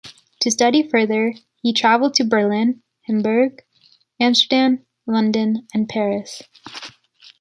To 0.39 0.49
study 0.49 0.81
further 0.89 1.35
he 1.61 1.73
travelled 1.73 2.15
to 2.15 2.23
Berlin, 2.23 2.81
Hamburg, 3.03 3.63
Amsterdam, 4.19 4.83
London 5.05 5.67
and 5.75 5.87
Paris. 5.87 6.41